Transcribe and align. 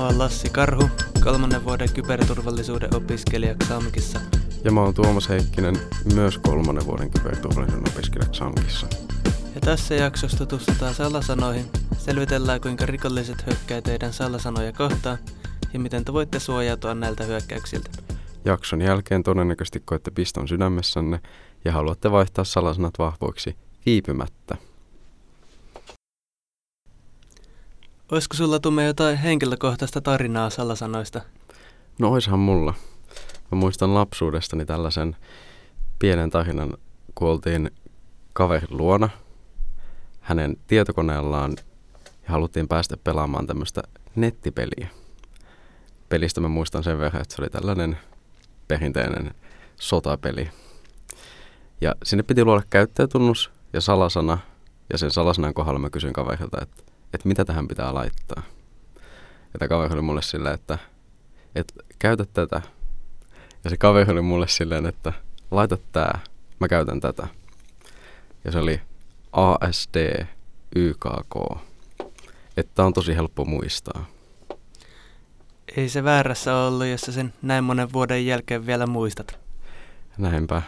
Mä 0.00 0.06
oon 0.06 0.18
Lassi 0.18 0.50
Karhu, 0.50 0.90
kolmannen 1.24 1.64
vuoden 1.64 1.92
kyberturvallisuuden 1.92 2.94
opiskelija 2.94 3.54
XAMKissa. 3.54 4.20
Ja 4.64 4.72
mä 4.72 4.80
oon 4.82 4.94
Tuomas 4.94 5.28
Heikkinen, 5.28 5.76
myös 6.14 6.38
kolmannen 6.38 6.86
vuoden 6.86 7.10
kyberturvallisuuden 7.10 7.92
opiskelija 7.92 8.30
XAMKissa. 8.30 8.86
Ja 9.54 9.60
tässä 9.60 9.94
jaksossa 9.94 10.38
tutustutaan 10.38 10.94
salasanoihin, 10.94 11.66
selvitellään 11.98 12.60
kuinka 12.60 12.86
rikolliset 12.86 13.46
hyökkää 13.46 13.80
teidän 13.80 14.12
salasanoja 14.12 14.72
kohtaan 14.72 15.18
ja 15.72 15.80
miten 15.80 16.04
te 16.04 16.12
voitte 16.12 16.40
suojautua 16.40 16.94
näiltä 16.94 17.24
hyökkäyksiltä. 17.24 17.90
Jakson 18.44 18.82
jälkeen 18.82 19.22
todennäköisesti 19.22 19.82
koette 19.84 20.10
piston 20.10 20.48
sydämessänne 20.48 21.20
ja 21.64 21.72
haluatte 21.72 22.10
vaihtaa 22.10 22.44
salasanat 22.44 22.94
vahvoiksi 22.98 23.56
viipymättä. 23.86 24.69
Olisiko 28.10 28.36
sulla 28.36 28.58
tumme 28.58 28.84
jotain 28.84 29.16
henkilökohtaista 29.16 30.00
tarinaa 30.00 30.50
salasanoista? 30.50 31.20
No 31.98 32.08
oishan 32.08 32.38
mulla. 32.38 32.74
Mä 33.52 33.58
muistan 33.58 33.94
lapsuudestani 33.94 34.64
tällaisen 34.64 35.16
pienen 35.98 36.30
tarinan, 36.30 36.74
kun 37.14 37.28
oltiin 37.28 37.70
kaverin 38.32 38.76
luona 38.78 39.08
hänen 40.20 40.56
tietokoneellaan 40.66 41.52
ja 42.02 42.32
haluttiin 42.32 42.68
päästä 42.68 42.96
pelaamaan 42.96 43.46
tämmöistä 43.46 43.82
nettipeliä. 44.16 44.88
Pelistä 46.08 46.40
mä 46.40 46.48
muistan 46.48 46.84
sen 46.84 46.98
verran, 46.98 47.22
että 47.22 47.34
se 47.34 47.42
oli 47.42 47.50
tällainen 47.50 47.98
perinteinen 48.68 49.34
sotapeli. 49.80 50.50
Ja 51.80 51.94
sinne 52.04 52.22
piti 52.22 52.44
luoda 52.44 52.62
käyttäjätunnus 52.70 53.50
ja 53.72 53.80
salasana, 53.80 54.38
ja 54.92 54.98
sen 54.98 55.10
salasanan 55.10 55.54
kohdalla 55.54 55.78
mä 55.78 55.90
kysyin 55.90 56.12
kaverilta, 56.12 56.58
että, 56.62 56.82
että 57.14 57.28
mitä 57.28 57.44
tähän 57.44 57.68
pitää 57.68 57.94
laittaa. 57.94 58.42
Ja 59.52 59.58
tämä 59.58 59.68
kaveri 59.68 59.94
oli 59.94 60.02
mulle 60.02 60.22
silleen, 60.22 60.54
että, 60.54 60.78
että 61.54 61.74
käytä 61.98 62.24
tätä. 62.24 62.62
Ja 63.64 63.70
se 63.70 63.76
kaveri 63.76 64.12
oli 64.12 64.20
mulle 64.20 64.48
silleen, 64.48 64.86
että 64.86 65.12
laita 65.50 65.78
tää, 65.92 66.18
mä 66.60 66.68
käytän 66.68 67.00
tätä. 67.00 67.26
Ja 68.44 68.52
se 68.52 68.58
oli 68.58 68.80
ASD 69.32 70.26
YKK. 70.76 71.58
Että 72.56 72.84
on 72.84 72.92
tosi 72.92 73.16
helppo 73.16 73.44
muistaa. 73.44 74.06
Ei 75.76 75.88
se 75.88 76.04
väärässä 76.04 76.56
ollut, 76.56 76.86
jos 76.86 77.00
sä 77.00 77.12
sen 77.12 77.34
näin 77.42 77.64
monen 77.64 77.92
vuoden 77.92 78.26
jälkeen 78.26 78.66
vielä 78.66 78.86
muistat. 78.86 79.38
Näinpä. 80.18 80.62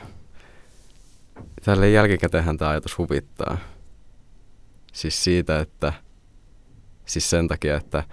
Tälle 1.64 1.90
jälkikäteenhän 1.90 2.58
tämä 2.58 2.70
ajatus 2.70 2.98
huvittaa. 2.98 3.58
Siis 4.92 5.24
siitä, 5.24 5.60
että 5.60 5.92
siis 7.06 7.30
sen 7.30 7.48
takia, 7.48 7.76
että 7.76 8.04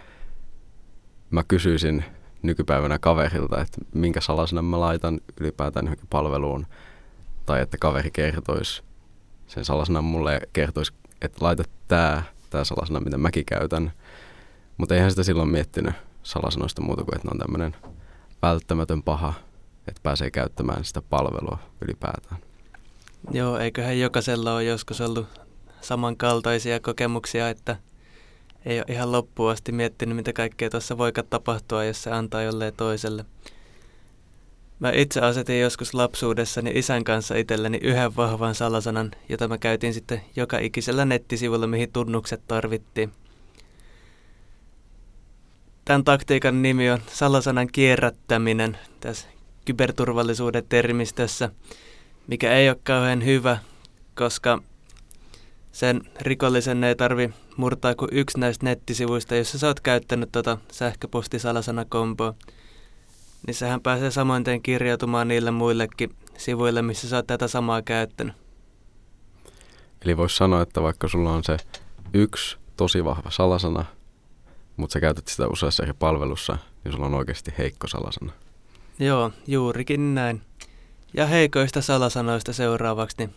mä 1.29 1.43
kysyisin 1.43 2.05
nykypäivänä 2.41 2.99
kaverilta, 2.99 3.61
että 3.61 3.77
minkä 3.93 4.21
salasena 4.21 4.61
mä 4.61 4.79
laitan 4.79 5.19
ylipäätään 5.39 5.85
johonkin 5.85 6.07
palveluun, 6.09 6.65
tai 7.45 7.61
että 7.61 7.77
kaveri 7.77 8.11
kertoisi 8.11 8.83
sen 9.49 9.65
salasena 9.65 10.01
mulle 10.01 10.41
kertoisi, 10.53 10.93
että 11.21 11.45
laita 11.45 11.63
tämä, 11.87 12.23
tämä 12.49 12.63
salasana, 12.63 12.99
mitä 12.99 13.17
mäkin 13.17 13.45
käytän. 13.45 13.91
Mutta 14.77 14.95
eihän 14.95 15.09
sitä 15.09 15.23
silloin 15.23 15.49
miettinyt 15.49 15.93
salasanoista 16.23 16.81
muuta 16.81 17.03
kuin, 17.03 17.15
että 17.15 17.27
ne 17.27 17.31
on 17.31 17.39
tämmöinen 17.39 17.75
välttämätön 18.41 19.03
paha, 19.03 19.33
että 19.87 19.99
pääsee 20.03 20.31
käyttämään 20.31 20.85
sitä 20.85 21.01
palvelua 21.01 21.57
ylipäätään. 21.81 22.41
Joo, 23.31 23.57
eiköhän 23.57 23.99
jokaisella 23.99 24.53
ole 24.53 24.63
joskus 24.63 25.01
ollut 25.01 25.27
samankaltaisia 25.81 26.79
kokemuksia, 26.79 27.49
että 27.49 27.77
ei 28.65 28.77
ole 28.77 28.85
ihan 28.89 29.11
loppuun 29.11 29.51
asti 29.51 29.71
miettinyt, 29.71 30.15
mitä 30.15 30.33
kaikkea 30.33 30.69
tuossa 30.69 30.97
voi 30.97 31.11
tapahtua, 31.29 31.83
jos 31.83 32.03
se 32.03 32.11
antaa 32.11 32.41
jolleen 32.41 32.73
toiselle. 32.77 33.25
Mä 34.79 34.91
itse 34.91 35.21
asetin 35.21 35.61
joskus 35.61 35.93
lapsuudessani 35.93 36.71
isän 36.75 37.03
kanssa 37.03 37.35
itselleni 37.35 37.79
yhden 37.81 38.15
vahvan 38.15 38.55
salasanan, 38.55 39.11
jota 39.29 39.47
mä 39.47 39.57
käytin 39.57 39.93
sitten 39.93 40.21
joka 40.35 40.59
ikisellä 40.59 41.05
nettisivulla, 41.05 41.67
mihin 41.67 41.91
tunnukset 41.91 42.41
tarvittiin. 42.47 43.11
Tämän 45.85 46.03
taktiikan 46.03 46.61
nimi 46.61 46.91
on 46.91 46.99
salasanan 47.07 47.67
kierrättäminen 47.71 48.77
tässä 48.99 49.27
kyberturvallisuuden 49.65 50.63
termistössä, 50.69 51.49
mikä 52.27 52.53
ei 52.53 52.69
ole 52.69 52.79
kauhean 52.83 53.25
hyvä, 53.25 53.57
koska 54.15 54.63
sen 55.79 56.01
rikollisen 56.21 56.83
ei 56.83 56.95
tarvi 56.95 57.29
murtaa 57.57 57.95
kuin 57.95 58.09
yksi 58.11 58.39
näistä 58.39 58.65
nettisivuista, 58.65 59.35
jossa 59.35 59.59
sä 59.59 59.67
oot 59.67 59.79
käyttänyt 59.79 60.29
tota 60.31 60.57
sähköpostisalasanakomboa. 60.71 62.33
Niin 63.47 63.55
sehän 63.55 63.81
pääsee 63.81 64.11
samoin 64.11 64.43
kirjautumaan 64.63 65.27
niille 65.27 65.51
muillekin 65.51 66.15
sivuille, 66.37 66.81
missä 66.81 67.09
sä 67.09 67.15
oot 67.15 67.27
tätä 67.27 67.47
samaa 67.47 67.81
käyttänyt. 67.81 68.35
Eli 70.01 70.17
voisi 70.17 70.35
sanoa, 70.35 70.61
että 70.61 70.81
vaikka 70.81 71.07
sulla 71.07 71.33
on 71.33 71.43
se 71.43 71.57
yksi 72.13 72.57
tosi 72.77 73.05
vahva 73.05 73.31
salasana, 73.31 73.85
mutta 74.77 74.93
sä 74.93 74.99
käytät 74.99 75.27
sitä 75.27 75.47
useassa 75.47 75.83
eri 75.83 75.93
palvelussa, 75.93 76.57
niin 76.83 76.91
sulla 76.91 77.05
on 77.05 77.13
oikeasti 77.13 77.53
heikko 77.57 77.87
salasana. 77.87 78.31
Joo, 78.99 79.31
juurikin 79.47 80.15
näin. 80.15 80.41
Ja 81.13 81.25
heikoista 81.25 81.81
salasanoista 81.81 82.53
seuraavaksi, 82.53 83.15
niin 83.19 83.35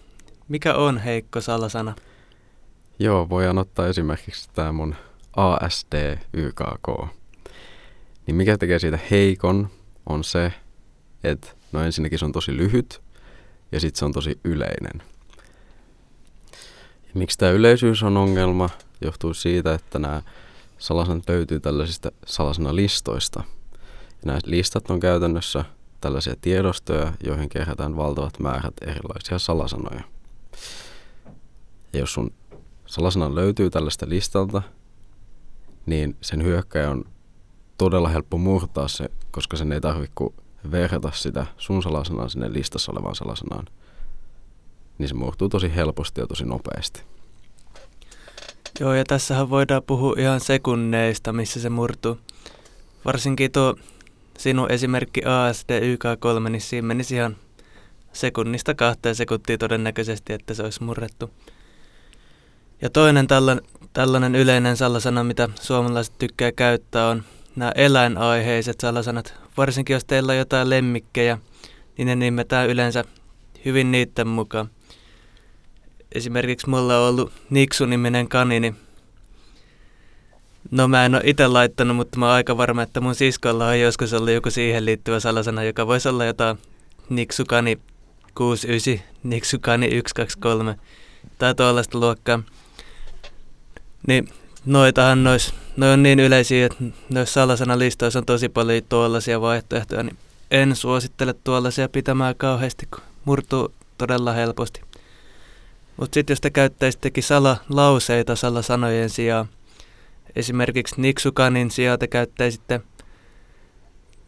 mikä 0.49 0.75
on 0.75 0.99
heikko 0.99 1.41
salasana? 1.41 1.95
Joo, 3.03 3.29
voidaan 3.29 3.59
ottaa 3.59 3.87
esimerkiksi 3.87 4.51
tämä 4.55 4.73
mun 4.73 4.95
ASD 5.37 6.19
YKK. 6.33 6.89
Niin 8.27 8.35
mikä 8.35 8.59
tekee 8.59 8.79
siitä 8.79 8.99
heikon 9.11 9.69
on 10.07 10.25
se, 10.25 10.53
että 11.25 11.49
no 11.73 11.83
ensinnäkin 11.83 12.19
se 12.19 12.25
on 12.25 12.33
tosi 12.33 12.57
lyhyt 12.57 13.03
ja 13.73 13.81
sitten 13.81 13.99
se 13.99 14.05
on 14.05 14.13
tosi 14.13 14.41
yleinen. 14.45 15.03
Ja 17.03 17.11
miksi 17.15 17.39
tämä 17.39 17.53
yleisyys 17.53 18.03
on 18.03 18.17
ongelma, 18.17 18.71
johtuu 19.01 19.35
siitä, 19.35 19.75
että 19.75 19.99
nämä 19.99 20.23
salasanat 20.79 21.29
löytyy 21.29 21.61
tällaisista 21.61 22.13
salasanalistoista. 22.27 23.45
Ja 24.09 24.27
nämä 24.27 24.39
listat 24.45 24.91
on 24.91 25.01
käytännössä 25.01 25.65
tällaisia 26.01 26.35
tiedostoja, 26.41 27.13
joihin 27.25 27.49
kerätään 27.49 27.97
valtavat 27.97 28.39
määrät 28.39 28.75
erilaisia 28.81 29.39
salasanoja. 29.39 30.03
Ja 31.93 31.99
jos 31.99 32.13
sun 32.13 32.33
salasana 32.93 33.35
löytyy 33.35 33.71
tällaista 33.71 34.09
listalta, 34.09 34.63
niin 35.87 36.17
sen 36.21 36.43
hyökkäjä 36.43 36.91
on 36.91 37.05
todella 37.79 38.09
helppo 38.09 38.39
murtaa 38.39 38.89
se, 38.89 39.09
koska 39.31 39.57
sen 39.57 39.73
ei 39.73 39.81
tarvitse 39.81 40.13
kuin 40.15 40.35
verrata 40.71 41.11
sitä 41.15 41.47
sun 41.57 41.83
salasanaa 41.83 42.29
sinne 42.29 42.53
listassa 42.53 42.93
olevaan 42.93 43.15
salasanaan. 43.15 43.67
Niin 44.99 45.09
se 45.09 45.15
murtuu 45.15 45.49
tosi 45.49 45.75
helposti 45.75 46.21
ja 46.21 46.27
tosi 46.27 46.45
nopeasti. 46.45 47.03
Joo, 48.81 48.95
ja 48.95 49.05
tässähän 49.05 49.51
voidaan 49.51 49.83
puhua 49.83 50.15
ihan 50.19 50.41
sekunneista, 50.41 51.33
missä 51.33 51.61
se 51.61 51.71
murtuu. 51.71 52.19
Varsinkin 53.05 53.53
tuo 53.53 53.75
sinun 54.39 54.73
esimerkki 54.73 55.21
ASD 55.25 55.81
YK3, 55.81 56.49
niin 56.49 56.61
siinä 56.61 56.87
menisi 56.87 57.15
ihan 57.15 57.37
sekunnista 58.13 58.75
kahteen 58.75 59.15
sekuntia 59.15 59.59
todennäköisesti, 59.59 60.33
että 60.33 60.55
se 60.55 60.63
olisi 60.63 60.83
murrettu. 60.83 61.31
Ja 62.83 62.91
toinen 62.91 63.27
tällainen, 63.27 63.65
tällainen 63.93 64.35
yleinen 64.35 64.77
salasana, 64.77 65.25
mitä 65.25 65.49
suomalaiset 65.61 66.15
tykkää 66.19 66.53
käyttää, 66.53 67.09
on 67.09 67.23
nämä 67.57 67.73
eläinaiheiset 67.75 68.81
salasanat. 68.81 69.35
Varsinkin 69.57 69.95
jos 69.95 70.05
teillä 70.05 70.33
on 70.33 70.39
jotain 70.39 70.71
lemmikkejä, 70.71 71.39
niin 71.99 72.07
ne 72.07 72.17
nimetään 72.17 72.69
yleensä 72.69 73.05
hyvin 73.65 73.93
niiden 73.93 74.29
mukaan. 74.29 74.71
Esimerkiksi 76.15 76.69
mulla 76.69 76.99
on 76.99 77.09
ollut 77.09 77.33
Niksu-niminen 77.51 78.29
kanini. 78.29 78.75
No 80.71 80.89
mä 80.89 81.05
en 81.05 81.15
ole 81.15 81.23
itse 81.27 81.47
laittanut, 81.47 81.97
mutta 81.97 82.19
mä 82.19 82.27
oon 82.27 82.35
aika 82.35 82.57
varma, 82.57 82.83
että 82.83 83.01
mun 83.01 83.15
siskolla 83.15 83.67
on 83.67 83.81
joskus 83.81 84.13
ollut 84.13 84.31
joku 84.31 84.51
siihen 84.51 84.85
liittyvä 84.85 85.21
salasana, 85.21 85.63
joka 85.63 85.87
voisi 85.87 86.09
olla 86.09 86.25
jotain 86.25 86.59
Niksukani 87.09 87.79
69, 88.35 89.07
Niksukani 89.23 89.87
123 89.87 90.79
tai 91.39 91.55
tuollaista 91.55 92.01
luokkaa. 92.01 92.43
Niin 94.07 94.29
noitahan 94.65 95.25
nois, 95.25 95.55
noi 95.77 95.93
on 95.93 96.03
niin 96.03 96.21
yleisiä, 96.21 96.67
että 96.67 96.85
noissa 97.09 97.33
salasanalistoissa 97.33 98.19
on 98.19 98.27
tosi 98.27 98.49
paljon 98.49 98.83
tuollaisia 98.89 99.41
vaihtoehtoja, 99.41 100.03
niin 100.03 100.19
en 100.51 100.77
suosittele 100.77 101.35
tuollaisia 101.45 101.89
pitämään 101.89 102.35
kauheasti, 102.37 102.87
kun 102.87 103.03
murtuu 103.25 103.73
todella 103.99 104.33
helposti. 104.33 104.81
Mutta 105.97 106.15
sitten 106.15 106.33
jos 106.35 106.41
te 106.41 106.51
käyttäisittekin 106.51 107.23
salalauseita 107.23 108.37
salasanojen 108.37 109.11
sijaan, 109.11 109.47
esimerkiksi 110.37 111.01
Niksukanin 111.01 111.71
sijaan 111.71 111.99
te 111.99 112.07
käyttäisitte 112.07 112.81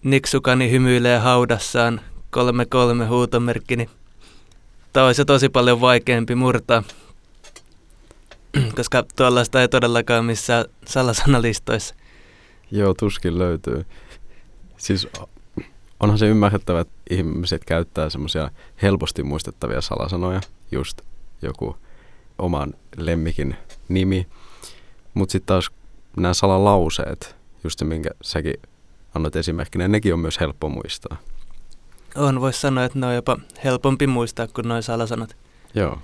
Niksukani 0.02 0.70
hymyilee 0.70 1.18
haudassaan 1.18 2.00
kolme 2.30 2.66
kolme 2.66 3.06
huutomerkki, 3.06 3.76
niin 3.76 3.90
tämä 4.92 5.06
olisi 5.06 5.24
tosi 5.24 5.48
paljon 5.48 5.80
vaikeampi 5.80 6.34
murtaa. 6.34 6.82
koska 8.76 9.04
tuollaista 9.16 9.60
ei 9.60 9.68
todellakaan 9.68 10.24
missään 10.24 10.64
salasanalistoissa. 10.86 11.94
Joo, 12.70 12.94
tuskin 12.94 13.38
löytyy. 13.38 13.86
Siis 14.76 15.08
onhan 16.00 16.18
se 16.18 16.26
ymmärrettävä, 16.26 16.80
että 16.80 16.94
ihmiset 17.10 17.64
käyttää 17.64 18.10
semmoisia 18.10 18.50
helposti 18.82 19.22
muistettavia 19.22 19.80
salasanoja, 19.80 20.40
just 20.72 21.00
joku 21.42 21.76
oman 22.38 22.74
lemmikin 22.96 23.56
nimi. 23.88 24.26
Mutta 25.14 25.32
sitten 25.32 25.46
taas 25.46 25.70
nämä 26.16 26.34
salalauseet, 26.34 27.36
just 27.64 27.78
se 27.78 27.84
minkä 27.84 28.10
säkin 28.22 28.54
annat 29.14 29.36
esimerkkinä, 29.36 29.88
nekin 29.88 30.14
on 30.14 30.20
myös 30.20 30.40
helppo 30.40 30.68
muistaa. 30.68 31.16
On, 32.16 32.40
voisi 32.40 32.60
sanoa, 32.60 32.84
että 32.84 32.98
ne 32.98 33.06
on 33.06 33.14
jopa 33.14 33.38
helpompi 33.64 34.06
muistaa 34.06 34.46
kuin 34.46 34.68
noin 34.68 34.82
salasanat. 34.82 35.36
Joo. 35.74 35.98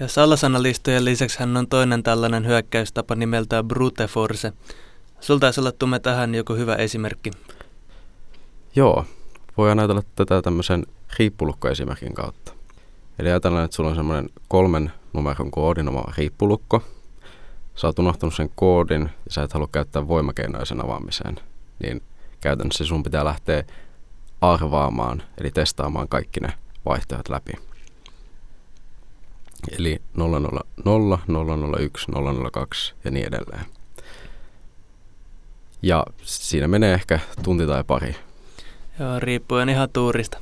Ja 0.00 0.08
salasanalistojen 0.08 1.04
lisäksi 1.04 1.40
hän 1.40 1.56
on 1.56 1.68
toinen 1.68 2.02
tällainen 2.02 2.46
hyökkäystapa 2.46 3.14
nimeltään 3.14 3.68
brute 3.68 4.06
force. 4.06 4.52
Sulta 5.20 5.40
taisi 5.40 5.60
olla 5.60 5.72
tumme 5.72 5.98
tähän 5.98 6.34
joku 6.34 6.54
hyvä 6.54 6.74
esimerkki. 6.74 7.30
Joo, 8.76 9.04
voi 9.56 9.70
ajatella 9.70 10.02
tätä 10.16 10.42
tämmöisen 10.42 10.86
riippulukkoesimerkin 11.18 12.14
kautta. 12.14 12.52
Eli 13.18 13.28
ajatellaan, 13.28 13.64
että 13.64 13.74
sulla 13.74 13.90
on 13.90 13.96
semmoinen 13.96 14.30
kolmen 14.48 14.92
numeron 15.12 15.50
koodin 15.50 15.88
oma 15.88 16.04
riippulukko. 16.18 16.82
Sä 17.74 17.86
oot 17.86 17.98
unohtanut 17.98 18.34
sen 18.34 18.50
koodin 18.54 19.02
ja 19.02 19.32
sä 19.32 19.42
et 19.42 19.52
halua 19.52 19.68
käyttää 19.72 20.08
voimakeinoja 20.08 20.64
sen 20.64 20.84
avaamiseen. 20.84 21.36
Niin 21.82 22.02
käytännössä 22.40 22.84
sun 22.84 23.02
pitää 23.02 23.24
lähteä 23.24 23.64
arvaamaan, 24.40 25.22
eli 25.38 25.50
testaamaan 25.50 26.08
kaikki 26.08 26.40
ne 26.40 26.52
vaihtoehdot 26.84 27.28
läpi. 27.28 27.69
Eli 29.78 30.02
000, 30.16 31.18
001, 31.78 32.06
002 32.52 32.94
ja 33.04 33.10
niin 33.10 33.26
edelleen. 33.26 33.64
Ja 35.82 36.04
siinä 36.22 36.68
menee 36.68 36.94
ehkä 36.94 37.20
tunti 37.42 37.66
tai 37.66 37.84
pari. 37.84 38.16
Joo, 38.98 39.20
riippuen 39.20 39.68
ihan 39.68 39.90
tuurista. 39.92 40.38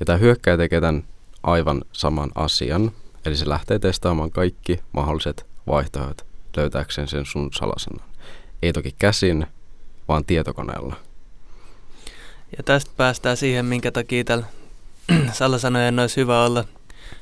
Ja 0.00 0.06
tämä 0.06 0.18
hyökkäjä 0.18 0.56
tekee 0.56 0.80
tämän 0.80 1.04
aivan 1.42 1.82
saman 1.92 2.30
asian. 2.34 2.92
Eli 3.24 3.36
se 3.36 3.48
lähtee 3.48 3.78
testaamaan 3.78 4.30
kaikki 4.30 4.80
mahdolliset 4.92 5.46
vaihtoehdot 5.66 6.26
löytääkseen 6.56 7.08
sen 7.08 7.26
sun 7.26 7.50
salasanan. 7.52 8.08
Ei 8.62 8.72
toki 8.72 8.94
käsin, 8.98 9.46
vaan 10.08 10.24
tietokoneella. 10.24 10.96
Ja 12.56 12.62
tästä 12.62 12.90
päästään 12.96 13.36
siihen, 13.36 13.64
minkä 13.66 13.90
takia 13.90 14.24
tällä 14.24 14.46
salasanojen 15.32 15.98
olisi 15.98 16.16
hyvä 16.16 16.44
olla 16.44 16.64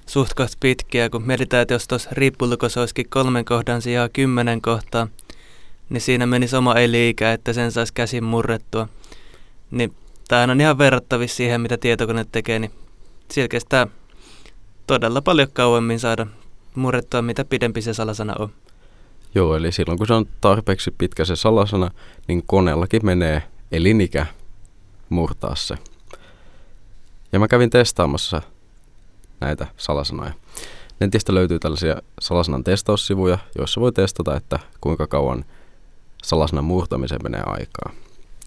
suht 0.06 0.32
pitkiä, 0.60 1.10
kun 1.10 1.22
mietitään, 1.22 1.62
että 1.62 1.74
jos 1.74 1.88
tuossa 1.88 2.10
riippulukossa 2.12 2.80
olisikin 2.80 3.08
kolmen 3.08 3.44
kohdan 3.44 3.82
sijaan 3.82 4.10
kymmenen 4.12 4.62
kohtaa, 4.62 5.08
niin 5.90 6.00
siinä 6.00 6.26
menisi 6.26 6.56
oma 6.56 6.74
eliikä, 6.74 7.32
että 7.32 7.52
sen 7.52 7.72
saisi 7.72 7.94
käsin 7.94 8.24
murrettua. 8.24 8.88
Niin 9.70 9.94
tämähän 10.28 10.50
on 10.50 10.60
ihan 10.60 10.78
verrattavissa 10.78 11.36
siihen, 11.36 11.60
mitä 11.60 11.76
tietokone 11.76 12.26
tekee, 12.32 12.58
niin 12.58 12.72
siellä 13.30 13.48
kestää 13.48 13.86
todella 14.86 15.22
paljon 15.22 15.48
kauemmin 15.52 16.00
saada 16.00 16.26
murrettua, 16.74 17.22
mitä 17.22 17.44
pidempi 17.44 17.82
se 17.82 17.94
salasana 17.94 18.34
on. 18.38 18.52
Joo, 19.34 19.56
eli 19.56 19.72
silloin 19.72 19.98
kun 19.98 20.06
se 20.06 20.14
on 20.14 20.26
tarpeeksi 20.40 20.90
pitkä 20.98 21.24
se 21.24 21.36
salasana, 21.36 21.90
niin 22.28 22.42
koneellakin 22.46 23.06
menee 23.06 23.42
elinikä 23.72 24.26
murtaa 25.08 25.54
se. 25.54 25.74
Ja 27.32 27.38
mä 27.38 27.48
kävin 27.48 27.70
testaamassa 27.70 28.42
näitä 29.40 29.66
salasanoja. 29.76 30.32
Netistä 31.00 31.34
löytyy 31.34 31.58
tällaisia 31.58 32.02
salasanan 32.20 32.64
testaussivuja, 32.64 33.38
joissa 33.58 33.80
voi 33.80 33.92
testata, 33.92 34.36
että 34.36 34.58
kuinka 34.80 35.06
kauan 35.06 35.44
salasanan 36.24 36.64
murtamiseen 36.64 37.22
menee 37.22 37.42
aikaa. 37.46 37.92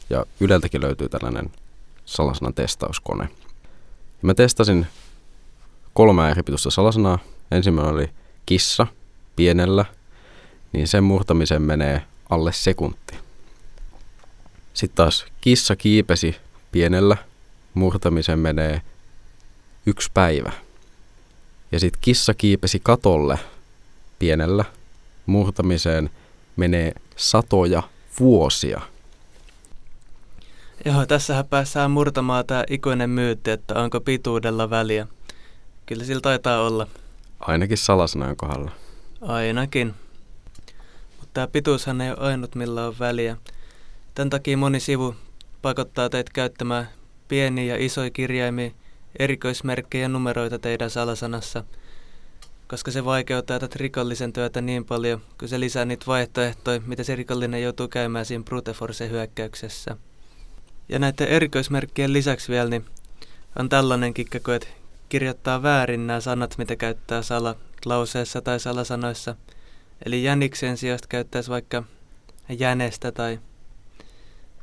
Ja 0.10 0.26
Yleltäkin 0.40 0.82
löytyy 0.82 1.10
tällainen 1.10 1.52
salasanan 2.06 2.54
testauskone. 2.54 3.30
Ja 3.94 4.22
mä 4.22 4.34
testasin 4.34 4.88
kolme 5.94 6.32
eri 6.32 6.44
pituista 6.44 6.72
salasanaa. 6.72 7.20
Ensimmäinen 7.52 7.94
oli 7.94 8.10
kissa, 8.46 8.88
pienellä, 9.36 9.86
niin 10.74 10.88
sen 10.88 11.04
murtamiseen 11.04 11.62
menee 11.62 12.02
alle 12.30 12.54
sekunti. 12.54 13.16
Sitten 14.74 14.96
taas 14.96 15.26
kissa 15.42 15.76
kiipesi 15.76 16.36
pienellä, 16.72 17.18
murtamisen 17.74 18.40
menee 18.40 18.82
yksi 19.86 20.12
päivä. 20.14 20.52
Ja 21.72 21.80
sitten 21.80 22.02
kissa 22.02 22.34
kiipesi 22.34 22.80
katolle 22.80 23.40
pienellä, 24.20 24.66
murtamiseen 25.26 26.10
menee 26.56 26.94
satoja 27.16 27.84
vuosia. 28.20 28.82
Joo, 30.86 31.06
tässähän 31.06 31.48
päässään 31.48 31.92
murtamaan 31.92 32.46
tämä 32.46 32.64
ikuinen 32.70 33.10
myytti, 33.10 33.52
että 33.52 33.80
onko 33.80 34.02
pituudella 34.02 34.70
väliä. 34.70 35.08
Kyllä 35.86 36.04
sillä 36.04 36.22
taitaa 36.22 36.62
olla. 36.62 36.88
Ainakin 37.40 37.78
salasanojen 37.78 38.36
kohdalla. 38.36 38.72
Ainakin. 39.22 39.94
Mutta 41.20 41.34
tämä 41.34 41.48
pituushan 41.48 42.02
ei 42.02 42.12
ole 42.12 42.20
ainut, 42.20 42.56
millä 42.56 42.88
on 42.88 43.00
väliä. 43.00 43.38
Tämän 44.16 44.30
takia 44.30 44.58
moni 44.58 44.80
sivu 44.80 45.16
pakottaa 45.62 46.10
teitä 46.10 46.32
käyttämään 46.34 46.90
pieniä 47.28 47.76
ja 47.76 47.86
isoja 47.86 48.10
kirjaimia, 48.10 48.72
erikoismerkkejä 49.20 50.08
numeroita 50.08 50.60
teidän 50.60 50.90
salasanassa, 50.90 51.64
koska 52.68 52.92
se 52.92 53.06
vaikeuttaa 53.06 53.60
tätä 53.60 53.76
rikollisen 53.80 54.34
työtä 54.34 54.62
niin 54.62 54.86
paljon, 54.86 55.22
kun 55.40 55.50
se 55.50 55.60
lisää 55.60 55.86
niitä 55.86 56.06
vaihtoehtoja, 56.08 56.82
mitä 56.86 57.04
se 57.04 57.16
rikollinen 57.16 57.64
joutuu 57.64 57.88
käymään 57.88 58.26
siinä 58.26 58.44
brute 58.44 58.74
force 58.74 59.10
hyökkäyksessä. 59.10 59.98
Ja 60.90 61.00
näiden 61.00 61.28
erikoismerkkien 61.28 62.14
lisäksi 62.14 62.52
vielä 62.52 62.70
niin 62.70 62.86
on 63.60 63.70
tällainen 63.70 64.14
kikka, 64.14 64.56
että 64.56 64.68
kirjoittaa 65.10 65.64
väärin 65.64 66.08
nämä 66.08 66.22
sanat, 66.22 66.58
mitä 66.58 66.76
käyttää 66.76 67.22
sala 67.22 67.56
lauseessa 67.86 68.42
tai 68.42 68.60
salasanoissa. 68.60 69.36
Eli 70.06 70.24
jäniksen 70.24 70.78
sijasta 70.78 71.08
käyttäisi 71.08 71.50
vaikka 71.50 71.84
jänestä 72.50 73.12
tai 73.12 73.40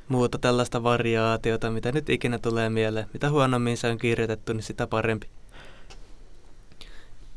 muuta 0.08 0.38
tällaista 0.38 0.82
variaatiota, 0.82 1.70
mitä 1.70 1.92
nyt 1.92 2.10
ikinä 2.10 2.38
tulee 2.38 2.70
mieleen. 2.70 3.06
Mitä 3.12 3.30
huonommin 3.30 3.76
se 3.76 3.88
on 3.88 3.98
kirjoitettu, 3.98 4.52
niin 4.52 4.62
sitä 4.62 4.86
parempi. 4.86 5.26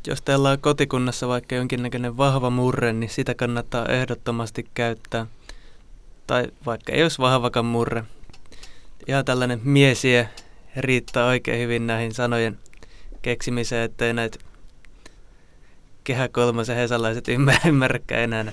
Jos 0.07 0.21
teillä 0.21 0.49
on 0.49 0.59
kotikunnassa 0.59 1.27
vaikka 1.27 1.55
jonkinnäköinen 1.55 2.17
vahva 2.17 2.49
murre, 2.49 2.93
niin 2.93 3.09
sitä 3.09 3.35
kannattaa 3.35 3.85
ehdottomasti 3.85 4.67
käyttää. 4.73 5.25
Tai 6.27 6.47
vaikka 6.65 6.91
ei 6.93 7.03
olisi 7.03 7.19
vahvakaan 7.19 7.65
murre. 7.65 8.03
Ihan 9.07 9.25
tällainen 9.25 9.61
miesiä 9.63 10.29
riittää 10.75 11.25
oikein 11.25 11.59
hyvin 11.59 11.87
näihin 11.87 12.13
sanojen 12.13 12.59
keksimiseen, 13.21 13.83
ettei 13.85 14.13
näitä 14.13 14.39
kehä 16.03 16.29
hesalaiset 16.75 17.25
ymmärräkään 17.65 18.23
enää 18.23 18.51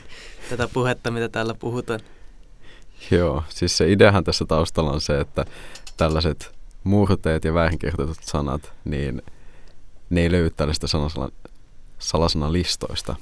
tätä 0.50 0.68
puhetta, 0.68 1.10
mitä 1.10 1.28
täällä 1.28 1.54
puhutaan. 1.54 2.00
Joo, 3.10 3.44
siis 3.48 3.76
se 3.76 3.92
ideahan 3.92 4.24
tässä 4.24 4.44
taustalla 4.44 4.90
on 4.90 5.00
se, 5.00 5.20
että 5.20 5.44
tällaiset 5.96 6.54
murteet 6.84 7.44
ja 7.44 7.54
väärinkirjoitetut 7.54 8.24
sanat, 8.24 8.72
niin 8.84 9.22
ne 10.10 10.20
ei 10.20 10.32
löydy 10.32 10.50
tällaista 10.50 10.86
salasanan, 11.98 12.52
listoista. 12.52 13.16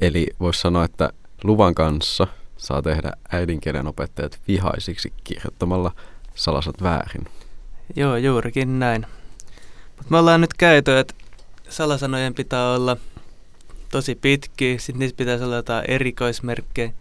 Eli 0.00 0.26
voisi 0.40 0.60
sanoa, 0.60 0.84
että 0.84 1.12
luvan 1.44 1.74
kanssa 1.74 2.26
saa 2.56 2.82
tehdä 2.82 3.12
äidinkielen 3.32 3.86
opettajat 3.86 4.40
vihaisiksi 4.48 5.12
kirjoittamalla 5.24 5.92
salasanat 6.34 6.82
väärin. 6.82 7.24
Joo, 7.96 8.16
juurikin 8.16 8.78
näin. 8.78 9.06
Mutta 9.96 10.10
me 10.10 10.18
ollaan 10.18 10.40
nyt 10.40 10.54
käyty, 10.54 10.98
että 10.98 11.14
salasanojen 11.68 12.34
pitää 12.34 12.72
olla 12.72 12.96
tosi 13.90 14.14
pitkiä, 14.14 14.78
sitten 14.78 14.98
niissä 14.98 15.16
pitäisi 15.16 15.44
olla 15.44 15.56
jotain 15.56 15.90
erikoismerkkejä 15.90 16.92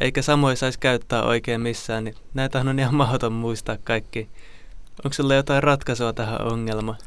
eikä 0.00 0.22
samoin 0.22 0.56
saisi 0.56 0.78
käyttää 0.78 1.22
oikein 1.22 1.60
missään, 1.60 2.04
niin 2.04 2.14
näitähän 2.34 2.68
on 2.68 2.78
ihan 2.78 2.94
mahdoton 2.94 3.32
muistaa 3.32 3.76
kaikki. 3.84 4.28
Onko 5.04 5.12
sulla 5.12 5.34
jotain 5.34 5.62
ratkaisua 5.62 6.12
tähän 6.12 6.52
ongelmaan? 6.52 6.98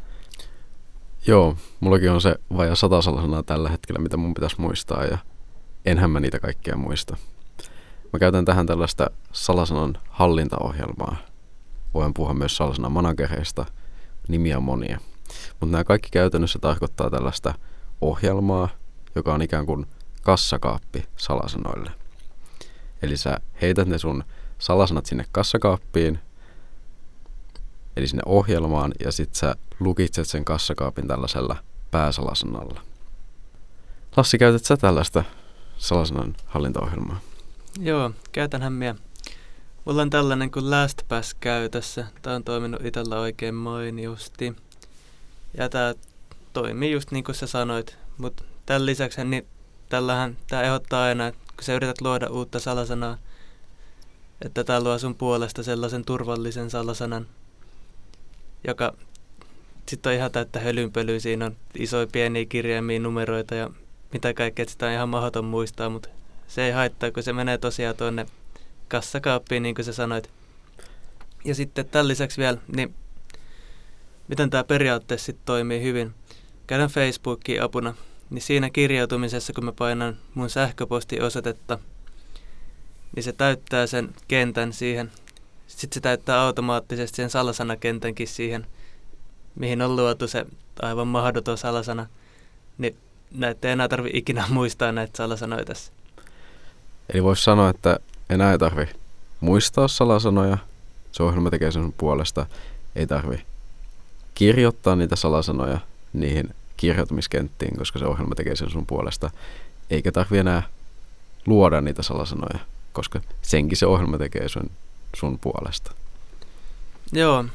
Joo, 1.28 1.58
mullakin 1.80 2.12
on 2.12 2.22
se 2.22 2.36
vajaa 2.58 2.76
sata 2.76 3.02
sanaa 3.02 3.44
tällä 3.44 3.70
hetkellä, 3.70 4.00
mitä 4.02 4.18
mun 4.18 4.34
pitäisi 4.34 4.62
muistaa 4.62 5.06
ja 5.06 5.18
enhän 5.86 6.12
mä 6.12 6.20
niitä 6.20 6.40
kaikkia 6.40 6.78
muista. 6.78 7.18
Mä 8.14 8.20
käytän 8.20 8.46
tähän 8.46 8.66
tällaista 8.66 9.12
salasanan 9.32 9.98
hallintaohjelmaa. 10.10 11.16
Voin 11.94 12.14
puhua 12.14 12.34
myös 12.34 12.58
salasanan 12.58 12.92
managereista, 12.92 13.66
nimiä 14.28 14.60
monia. 14.60 15.00
Mutta 15.60 15.72
nämä 15.72 15.84
kaikki 15.84 16.10
käytännössä 16.12 16.60
tarkoittaa 16.60 17.10
tällaista 17.10 17.54
ohjelmaa, 18.02 18.70
joka 19.16 19.34
on 19.34 19.42
ikään 19.42 19.66
kuin 19.66 19.86
kassakaappi 20.24 21.06
salasanoille. 21.18 22.01
Eli 23.02 23.18
sä 23.18 23.38
heität 23.62 23.88
ne 23.88 23.98
sun 23.98 24.24
salasanat 24.60 25.06
sinne 25.06 25.26
kassakaappiin, 25.32 26.20
eli 27.98 28.08
sinne 28.08 28.24
ohjelmaan, 28.26 28.92
ja 29.04 29.12
sit 29.12 29.36
sä 29.36 29.56
lukitset 29.80 30.28
sen 30.28 30.46
kassakaapin 30.46 31.08
tällaisella 31.08 31.58
pääsalasanalla. 31.92 32.82
Lassi, 34.18 34.38
käytät 34.38 34.66
sä 34.66 34.78
tällaista 34.78 35.24
salasanan 35.78 36.36
hallintaohjelmaa? 36.46 37.20
Joo, 37.80 38.12
käytänhän 38.32 38.74
minä. 38.74 38.96
Mulla 39.86 40.02
on 40.02 40.10
tällainen 40.10 40.52
kuin 40.52 40.72
LastPass 40.72 41.34
käytössä. 41.34 42.06
Tämä 42.22 42.36
on 42.36 42.44
toiminut 42.44 42.86
itsellä 42.86 43.20
oikein 43.20 43.56
mainiosti. 43.56 44.56
Ja 45.58 45.70
tämä 45.70 45.94
toimii 46.54 46.92
just 46.92 47.12
niin 47.12 47.24
kuin 47.24 47.36
sä 47.36 47.48
sanoit. 47.48 47.98
Mutta 48.18 48.44
tämän 48.66 48.86
lisäksi 48.86 49.24
niin 49.24 49.48
tällähän 49.90 50.38
tämä 50.48 50.62
ehdottaa 50.62 51.04
aina, 51.04 51.28
että 51.28 51.40
kun 51.62 51.66
sä 51.66 51.74
yrität 51.74 52.02
luoda 52.02 52.28
uutta 52.28 52.60
salasanaa, 52.60 53.18
että 54.42 54.64
tämä 54.64 54.84
luo 54.84 55.00
sun 55.00 55.16
puolesta 55.16 55.64
sellaisen 55.64 56.06
turvallisen 56.06 56.70
salasanan, 56.70 57.28
joka 58.68 58.94
sitten 59.90 60.10
on 60.10 60.16
ihan 60.16 60.32
täyttä 60.32 60.60
hölynpölyä. 60.60 61.20
Siinä 61.20 61.46
on 61.46 61.56
isoja 61.76 62.08
pieniä 62.12 62.46
kirjaimia, 62.46 63.00
numeroita 63.00 63.56
ja 63.56 63.70
mitä 64.14 64.34
kaikkea, 64.34 64.66
sitä 64.66 64.86
on 64.86 64.92
ihan 64.92 65.10
mahdoton 65.10 65.46
muistaa, 65.46 65.90
mutta 65.90 66.10
se 66.48 66.66
ei 66.66 66.72
haittaa, 66.72 67.12
kun 67.12 67.24
se 67.24 67.34
menee 67.34 67.58
tosiaan 67.58 67.96
tuonne 67.96 68.26
kassakaappiin, 68.88 69.64
niin 69.64 69.76
kuin 69.76 69.86
sä 69.86 69.94
sanoit. 69.94 70.30
Ja 71.46 71.56
sitten 71.56 71.86
tämän 71.86 72.08
lisäksi 72.08 72.42
vielä, 72.42 72.58
niin 72.76 72.94
miten 74.28 74.50
tämä 74.50 74.64
periaatteessa 74.64 75.26
sitten 75.26 75.46
toimii 75.46 75.82
hyvin. 75.84 76.14
Käydään 76.68 76.90
Facebookiin 76.90 77.64
apuna, 77.64 77.96
niin 78.32 78.42
siinä 78.42 78.70
kirjautumisessa, 78.70 79.54
kun 79.54 79.66
mä 79.66 79.72
painan 79.72 80.18
mun 80.34 80.50
sähköpostiosoitetta, 80.50 81.80
niin 83.16 83.24
se 83.24 83.34
täyttää 83.34 83.88
sen 83.88 84.10
kentän 84.28 84.74
siihen. 84.74 85.12
Sitten 85.68 85.94
se 85.94 86.00
täyttää 86.00 86.42
automaattisesti 86.42 87.16
sen 87.16 87.30
salasanakentänkin 87.30 88.28
siihen, 88.28 88.68
mihin 89.56 89.82
on 89.82 89.96
luotu 89.96 90.28
se 90.28 90.46
aivan 90.82 91.08
mahdoton 91.08 91.58
salasana. 91.58 92.08
Niin 92.78 92.98
näitä 93.32 93.68
ei 93.68 93.72
enää 93.72 93.88
tarvitse 93.88 94.18
ikinä 94.18 94.46
muistaa 94.50 94.92
näitä 94.92 95.18
salasanoja 95.18 95.66
tässä. 95.66 95.92
Eli 97.14 97.24
voisi 97.24 97.44
sanoa, 97.44 97.70
että 97.70 98.00
enää 98.30 98.52
ei 98.52 98.60
tarvi 98.60 98.90
muistaa 99.40 99.88
salasanoja. 99.88 100.58
Se 101.12 101.24
ohjelma 101.24 101.50
tekee 101.50 101.72
sen 101.72 101.94
puolesta. 101.94 102.46
Ei 102.96 103.08
tarvi 103.08 103.42
kirjoittaa 104.36 104.96
niitä 104.96 105.16
salasanoja 105.16 105.80
niihin 106.14 106.50
kirjoitumiskenttiin, 106.82 107.78
koska 107.78 108.00
se 108.00 108.06
ohjelma 108.06 108.36
tekee 108.36 108.56
sen 108.56 108.70
sun 108.70 108.86
puolesta. 108.86 109.30
Eikä 109.90 110.12
tarvi 110.12 110.38
enää 110.38 110.64
luoda 111.46 111.82
niitä 111.82 112.04
salasanoja, 112.04 112.60
koska 112.94 113.22
senkin 113.42 113.78
se 113.78 113.86
ohjelma 113.86 114.18
tekee 114.18 114.50
sun, 114.50 114.72
sun 115.16 115.40
puolesta. 115.40 115.92
Joo. 117.12 117.46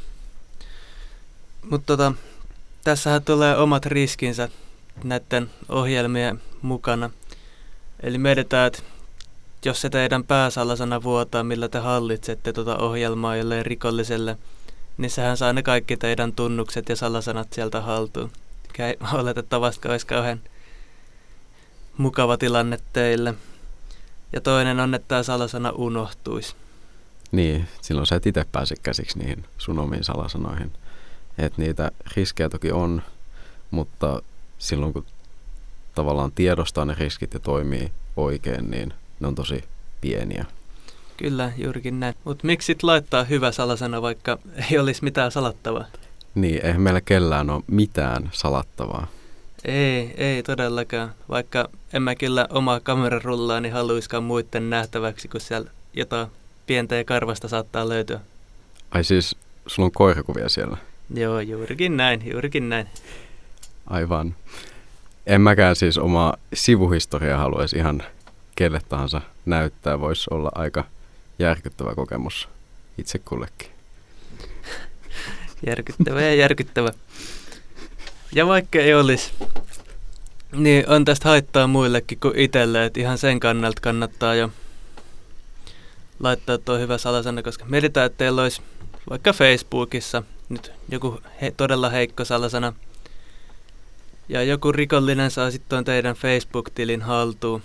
Mutta 1.70 1.86
tota, 1.86 2.12
tässähän 2.84 3.22
tulee 3.22 3.56
omat 3.56 3.86
riskinsä 3.86 4.48
näiden 5.04 5.50
ohjelmien 5.68 6.42
mukana. 6.62 7.10
Eli 8.02 8.18
mietitään, 8.18 8.66
että 8.66 8.82
jos 9.64 9.80
se 9.80 9.90
teidän 9.90 10.24
pääsalasana 10.24 11.02
vuotaa, 11.02 11.42
millä 11.42 11.68
te 11.68 11.78
hallitsette 11.78 12.52
tuota 12.52 12.76
ohjelmaa 12.76 13.36
jolleen 13.36 13.66
rikolliselle, 13.66 14.38
niin 14.98 15.10
sehän 15.10 15.36
saa 15.36 15.52
ne 15.52 15.62
kaikki 15.62 15.96
teidän 15.96 16.32
tunnukset 16.32 16.88
ja 16.88 16.96
salasanat 16.96 17.52
sieltä 17.52 17.80
haltuun. 17.80 18.30
Ei 18.78 18.96
oletettavasti 19.20 19.88
olisi 19.88 20.06
kauhean 20.06 20.40
mukava 21.98 22.36
tilanne 22.36 22.78
teille. 22.92 23.34
Ja 24.32 24.40
toinen 24.40 24.80
on, 24.80 24.94
että 24.94 25.08
tämä 25.08 25.22
salasana 25.22 25.70
unohtuisi. 25.70 26.54
Niin, 27.32 27.68
silloin 27.80 28.06
sä 28.06 28.16
et 28.16 28.26
itse 28.26 28.44
pääse 28.52 28.74
käsiksi 28.82 29.18
niihin 29.18 29.44
sun 29.58 29.78
omiin 29.78 30.04
salasanoihin. 30.04 30.72
Että 31.38 31.62
niitä 31.62 31.90
riskejä 32.16 32.48
toki 32.48 32.72
on, 32.72 33.02
mutta 33.70 34.22
silloin 34.58 34.92
kun 34.92 35.06
tavallaan 35.94 36.32
tiedostaa 36.32 36.84
ne 36.84 36.94
riskit 36.98 37.34
ja 37.34 37.40
toimii 37.40 37.92
oikein, 38.16 38.70
niin 38.70 38.94
ne 39.20 39.26
on 39.26 39.34
tosi 39.34 39.64
pieniä. 40.00 40.44
Kyllä, 41.16 41.52
juurikin 41.56 42.00
näin. 42.00 42.14
Mutta 42.24 42.46
miksi 42.46 42.66
sit 42.66 42.82
laittaa 42.82 43.24
hyvä 43.24 43.52
salasana, 43.52 44.02
vaikka 44.02 44.38
ei 44.70 44.78
olisi 44.78 45.04
mitään 45.04 45.32
salattavaa? 45.32 45.84
Niin, 46.36 46.66
eihän 46.66 46.82
meillä 46.82 47.00
kellään 47.00 47.50
ole 47.50 47.62
mitään 47.66 48.28
salattavaa. 48.32 49.06
Ei, 49.64 50.14
ei 50.16 50.42
todellakaan. 50.42 51.14
Vaikka 51.28 51.68
en 51.92 52.02
mä 52.02 52.14
kyllä 52.14 52.46
omaa 52.50 52.80
kamerarullaani 52.80 53.62
niin 53.62 53.72
haluiskaan 53.72 54.22
muiden 54.22 54.70
nähtäväksi, 54.70 55.28
kun 55.28 55.40
siellä 55.40 55.70
jotain 55.94 56.28
pientä 56.66 56.96
ja 56.96 57.04
karvasta 57.04 57.48
saattaa 57.48 57.88
löytyä. 57.88 58.20
Ai 58.90 59.04
siis, 59.04 59.36
sulla 59.66 59.86
on 59.86 59.92
koirakuvia 59.92 60.48
siellä? 60.48 60.76
Joo, 61.14 61.40
juurikin 61.40 61.96
näin, 61.96 62.30
juurikin 62.32 62.68
näin. 62.68 62.86
Aivan. 63.86 64.34
En 65.26 65.40
mäkään 65.40 65.76
siis 65.76 65.98
omaa 65.98 66.36
sivuhistoriaa 66.54 67.38
haluaisi 67.38 67.76
ihan 67.76 68.02
kelle 68.56 68.80
tahansa 68.88 69.20
näyttää. 69.46 70.00
Voisi 70.00 70.30
olla 70.30 70.50
aika 70.54 70.84
järkyttävä 71.38 71.94
kokemus 71.94 72.48
itse 72.98 73.18
kullekin. 73.18 73.70
Järkyttävä 75.66 76.20
ja 76.22 76.34
järkyttävä. 76.34 76.92
Ja 78.34 78.46
vaikka 78.46 78.78
ei 78.78 78.94
olisi, 78.94 79.32
niin 80.52 80.88
on 80.88 81.04
tästä 81.04 81.28
haittaa 81.28 81.66
muillekin 81.66 82.20
kuin 82.20 82.38
itselle, 82.38 82.84
että 82.84 83.00
ihan 83.00 83.18
sen 83.18 83.40
kannalta 83.40 83.80
kannattaa 83.80 84.34
jo 84.34 84.50
laittaa 86.20 86.58
tuo 86.58 86.78
hyvä 86.78 86.98
salasana, 86.98 87.42
koska 87.42 87.64
mietitään, 87.64 88.06
että 88.06 88.18
teillä 88.18 88.42
olisi 88.42 88.62
vaikka 89.10 89.32
Facebookissa 89.32 90.22
nyt 90.48 90.72
joku 90.88 91.20
he, 91.42 91.50
todella 91.56 91.90
heikko 91.90 92.24
salasana, 92.24 92.72
ja 94.28 94.42
joku 94.42 94.72
rikollinen 94.72 95.30
saa 95.30 95.50
sitten 95.50 95.84
teidän 95.84 96.14
Facebook-tilin 96.14 97.02
haltuun. 97.02 97.62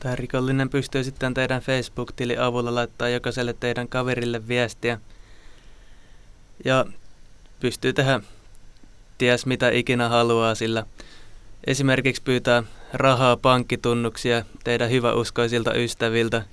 Tämä 0.00 0.16
rikollinen 0.16 0.68
pystyy 0.68 1.04
sitten 1.04 1.34
teidän 1.34 1.60
Facebook-tilin 1.60 2.40
avulla 2.40 2.74
laittaa 2.74 3.08
jokaiselle 3.08 3.52
teidän 3.60 3.88
kaverille 3.88 4.48
viestiä. 4.48 5.00
Ja 6.64 6.84
pystyy 7.60 7.92
tehdä 7.92 8.20
ties 9.18 9.46
mitä 9.46 9.70
ikinä 9.70 10.08
haluaa 10.08 10.54
sillä. 10.54 10.86
Esimerkiksi 11.66 12.22
pyytää 12.22 12.62
rahaa 12.92 13.36
pankkitunnuksia 13.36 14.44
teidän 14.64 14.90
hyväuskoisilta 14.90 15.74
ystäviltä. 15.74 16.44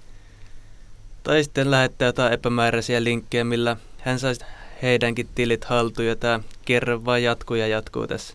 Tai 1.23 1.43
sitten 1.43 1.71
lähettää 1.71 2.05
jotain 2.05 2.33
epämääräisiä 2.33 3.03
linkkejä, 3.03 3.43
millä 3.43 3.77
hän 3.99 4.19
saisi 4.19 4.45
heidänkin 4.81 5.29
tilit 5.35 5.65
haltuun 5.65 6.07
ja 6.07 6.15
tämä 6.15 6.39
kierre 6.65 7.05
vaan 7.05 7.23
jatkuu 7.23 7.55
ja 7.55 7.67
jatkuu 7.67 8.07
tässä. 8.07 8.33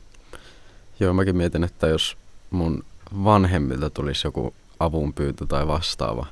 Joo, 1.01 1.13
mäkin 1.13 1.37
mietin, 1.37 1.65
että 1.65 1.87
jos 1.87 2.17
mun 2.51 2.85
vanhemmilta 3.25 3.91
tulisi 3.91 4.27
joku 4.27 4.55
avunpyyntö 4.81 5.47
tai 5.47 5.67
vastaava, 5.67 6.27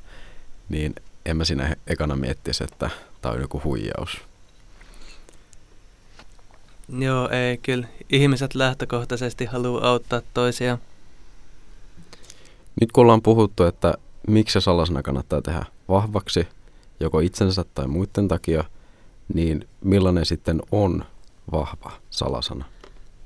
niin 0.69 0.95
en 1.25 1.37
mä 1.37 1.45
siinä 1.45 1.75
ekana 1.87 2.15
miettisi, 2.15 2.63
että 2.63 2.89
tämä 3.21 3.33
on 3.33 3.41
joku 3.41 3.61
huijaus. 3.63 4.17
Joo, 6.99 7.29
ei 7.29 7.57
kyllä. 7.57 7.87
Ihmiset 8.09 8.55
lähtökohtaisesti 8.55 9.45
haluaa 9.45 9.89
auttaa 9.89 10.21
toisia. 10.33 10.77
Nyt 12.81 12.91
kun 12.91 13.01
ollaan 13.01 13.21
puhuttu, 13.21 13.63
että 13.63 13.93
miksi 14.27 14.53
se 14.53 14.61
salasana 14.61 15.01
kannattaa 15.01 15.41
tehdä 15.41 15.65
vahvaksi, 15.89 16.47
joko 16.99 17.19
itsensä 17.19 17.65
tai 17.75 17.87
muiden 17.87 18.27
takia– 18.27 18.63
niin 19.33 19.67
millainen 19.81 20.25
sitten 20.25 20.61
on 20.71 21.03
vahva 21.51 21.91
salasana? 22.09 22.65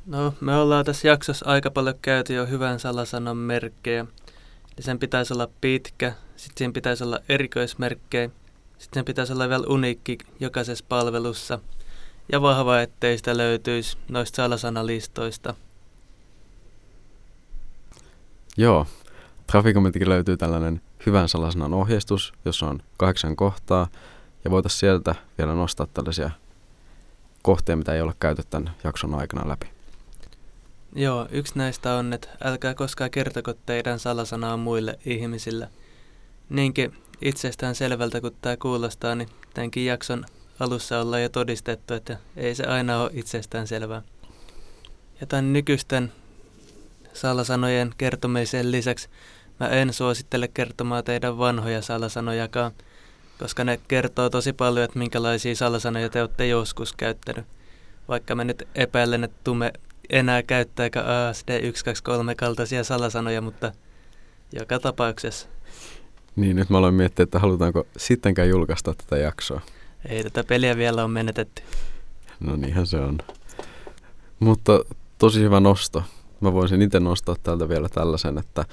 No, 0.05 0.33
me 0.41 0.55
ollaan 0.55 0.85
tässä 0.85 1.07
jaksossa 1.07 1.45
aika 1.45 1.71
paljon 1.71 1.95
käyty 2.01 2.33
jo 2.33 2.45
hyvän 2.45 2.79
salasanan 2.79 3.37
merkkejä. 3.37 4.05
Ja 4.77 4.83
sen 4.83 4.99
pitäisi 4.99 5.33
olla 5.33 5.49
pitkä, 5.61 6.13
sitten 6.35 6.57
siinä 6.57 6.71
pitäisi 6.71 7.03
olla 7.03 7.19
erikoismerkkejä, 7.29 8.29
sitten 8.77 8.93
sen 8.93 9.05
pitäisi 9.05 9.33
olla 9.33 9.49
vielä 9.49 9.65
uniikki 9.67 10.17
jokaisessa 10.39 10.85
palvelussa. 10.89 11.59
Ja 12.31 12.41
vahva, 12.41 12.81
ettei 12.81 13.17
sitä 13.17 13.37
löytyisi 13.37 13.97
noista 14.09 14.35
salasanalistoista. 14.35 15.53
Joo, 18.57 18.87
Trafikometikin 19.47 20.09
löytyy 20.09 20.37
tällainen 20.37 20.81
hyvän 21.05 21.29
salasanan 21.29 21.73
ohjeistus, 21.73 22.33
jossa 22.45 22.65
on 22.65 22.83
kahdeksan 22.97 23.35
kohtaa– 23.35 23.87
ja 24.43 24.51
voitaisiin 24.51 24.79
sieltä 24.79 25.15
vielä 25.37 25.53
nostaa 25.53 25.87
tällaisia 25.93 26.31
kohtia, 27.41 27.75
mitä 27.75 27.93
ei 27.93 28.01
ole 28.01 28.13
käyty 28.19 28.43
tämän 28.49 28.75
jakson 28.83 29.15
aikana 29.15 29.49
läpi. 29.49 29.72
Joo, 30.95 31.27
yksi 31.31 31.53
näistä 31.57 31.93
on, 31.93 32.13
että 32.13 32.27
älkää 32.43 32.73
koskaan 32.73 33.11
kertoko 33.11 33.53
teidän 33.53 33.99
salasanaa 33.99 34.57
muille 34.57 34.99
ihmisille. 35.05 35.69
Niinkin 36.49 36.93
itsestään 37.21 37.75
selvältä 37.75 38.21
kuin 38.21 38.35
tämä 38.41 38.57
kuulostaa, 38.57 39.15
niin 39.15 39.29
tämänkin 39.53 39.85
jakson 39.85 40.25
alussa 40.59 40.99
ollaan 40.99 41.23
jo 41.23 41.29
todistettu, 41.29 41.93
että 41.93 42.17
ei 42.37 42.55
se 42.55 42.63
aina 42.63 43.01
ole 43.01 43.11
itsestään 43.13 43.67
selvää. 43.67 44.01
Ja 45.21 45.27
tämän 45.27 45.53
nykyisten 45.53 46.11
salasanojen 47.13 47.93
kertomisen 47.97 48.71
lisäksi 48.71 49.09
mä 49.59 49.67
en 49.67 49.93
suosittele 49.93 50.47
kertomaan 50.47 51.03
teidän 51.03 51.37
vanhoja 51.37 51.81
salasanojakaan– 51.81 52.71
koska 53.39 53.63
ne 53.63 53.79
kertoo 53.87 54.29
tosi 54.29 54.53
paljon, 54.53 54.85
että 54.85 54.99
minkälaisia 54.99 55.55
salasanoja 55.55 56.09
te 56.09 56.21
olette 56.21 56.47
joskus 56.47 56.93
käyttänyt. 56.93 57.45
Vaikka 58.07 58.35
mä 58.35 58.43
nyt 58.43 58.67
epäilen, 58.75 59.23
että 59.23 59.37
tumme 59.43 59.73
enää 60.09 60.43
käyttääkö 60.43 60.99
ASD 60.99 61.61
123 61.73 62.35
kaltaisia 62.35 62.83
salasanoja, 62.83 63.41
mutta 63.41 63.71
joka 64.53 64.79
tapauksessa. 64.79 65.47
Niin, 66.35 66.55
nyt 66.55 66.69
mä 66.69 66.77
aloin 66.77 66.95
miettiä, 66.95 67.23
että 67.23 67.39
halutaanko 67.39 67.87
sittenkään 67.97 68.49
julkaista 68.49 68.93
tätä 68.93 69.17
jaksoa. 69.17 69.61
Ei 70.09 70.23
tätä 70.23 70.43
peliä 70.43 70.77
vielä 70.77 71.03
on 71.03 71.11
menetetty. 71.11 71.63
No 72.39 72.55
niinhän 72.55 72.87
se 72.87 72.97
on. 72.97 73.17
Mutta 74.39 74.79
tosi 75.17 75.39
hyvä 75.39 75.59
nosto. 75.59 76.03
Mä 76.41 76.53
voisin 76.53 76.81
itse 76.81 76.99
nostaa 76.99 77.35
täältä 77.43 77.69
vielä 77.69 77.89
tällaisen, 77.89 78.37
että 78.37 78.65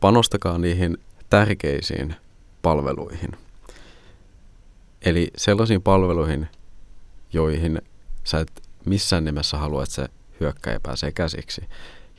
panostakaa 0.00 0.58
niihin 0.58 0.98
tärkeisiin 1.30 2.16
palveluihin. 2.62 3.30
Eli 5.02 5.30
sellaisiin 5.36 5.82
palveluihin, 5.82 6.48
joihin 7.32 7.82
sä 8.24 8.40
et 8.40 8.62
missään 8.84 9.24
nimessä 9.24 9.56
halua, 9.56 9.82
että 9.82 9.94
se 9.94 10.08
hyökkäjä 10.40 10.80
pääsee 10.80 11.12
käsiksi. 11.12 11.68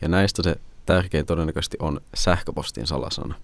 Ja 0.01 0.07
näistä 0.07 0.43
se 0.43 0.55
tärkein 0.85 1.25
todennäköisesti 1.25 1.77
on 1.79 2.01
sähköpostin 2.13 2.87
salasana, 2.87 3.35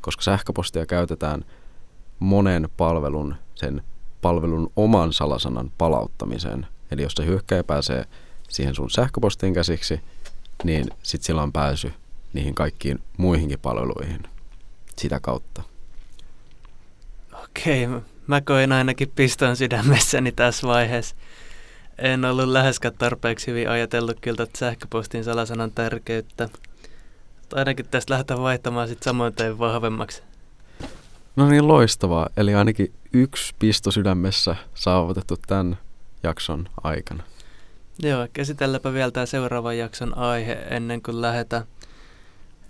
koska 0.00 0.22
sähköpostia 0.22 0.86
käytetään 0.86 1.44
monen 2.18 2.68
palvelun, 2.76 3.34
sen 3.54 3.82
palvelun 4.22 4.72
oman 4.76 5.12
salasanan 5.12 5.72
palauttamiseen. 5.78 6.66
Eli 6.90 7.02
jos 7.02 7.12
se 7.12 7.26
hyökkäjä 7.26 7.64
pääsee 7.64 8.04
siihen 8.48 8.74
sun 8.74 8.90
sähköpostiin 8.90 9.54
käsiksi, 9.54 10.00
niin 10.64 10.90
sit 11.02 11.22
sillä 11.22 11.42
on 11.42 11.52
pääsy 11.52 11.92
niihin 12.32 12.54
kaikkiin 12.54 13.02
muihinkin 13.16 13.58
palveluihin 13.58 14.22
sitä 14.96 15.20
kautta. 15.20 15.62
Okei, 17.44 17.88
mä 18.26 18.40
koin 18.40 18.72
ainakin 18.72 19.12
piston 19.14 19.56
sydämessäni 19.56 20.32
tässä 20.32 20.66
vaiheessa. 20.66 21.16
En 21.98 22.24
ollut 22.24 22.48
läheskään 22.48 22.94
tarpeeksi 22.98 23.46
hyvin 23.46 23.70
ajatellut 23.70 24.20
kyllä 24.20 24.46
sähköpostin 24.58 25.24
salasanan 25.24 25.72
tärkeyttä. 25.72 26.48
Mutta 27.40 27.56
ainakin 27.56 27.86
tästä 27.90 28.12
lähdetään 28.12 28.40
vaihtamaan 28.40 28.88
sitten 28.88 29.04
samoin 29.04 29.34
tein 29.34 29.58
vahvemmaksi. 29.58 30.22
No 31.36 31.48
niin, 31.48 31.68
loistavaa. 31.68 32.28
Eli 32.36 32.54
ainakin 32.54 32.92
yksi 33.12 33.54
pisto 33.58 33.90
sydämessä 33.90 34.56
saavutettu 34.74 35.36
tämän 35.46 35.78
jakson 36.22 36.68
aikana. 36.82 37.22
Joo, 37.98 38.28
käsitelläpä 38.32 38.92
vielä 38.92 39.10
tämä 39.10 39.26
seuraavan 39.26 39.78
jakson 39.78 40.18
aihe 40.18 40.52
ennen 40.52 41.02
kuin 41.02 41.22
lähdetään. 41.22 41.64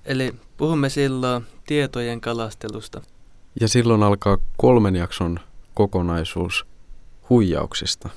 Eli 0.05 0.35
puhumme 0.57 0.89
silloin 0.89 1.47
tietojen 1.67 2.21
kalastelusta. 2.21 3.03
Ja 3.61 3.69
silloin 3.69 4.03
alkaa 4.03 4.39
kolmen 4.57 4.97
jakson 4.97 5.41
kokonaisuus 5.75 6.67
huijauksista. 7.31 8.09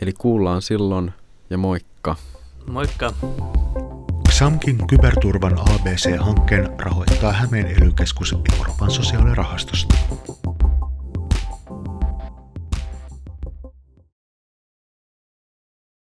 Eli 0.00 0.12
kuullaan 0.12 0.62
silloin 0.62 1.12
ja 1.50 1.58
moikka. 1.58 2.16
Moikka! 2.66 3.12
XAMKin 4.28 4.86
kyberturvan 4.86 5.58
ABC-hankkeen 5.58 6.70
rahoittaa 6.78 7.32
Hämeen 7.32 7.66
ely 7.66 7.92
Euroopan 8.58 8.90
sosiaalirahastosta. 8.90 9.94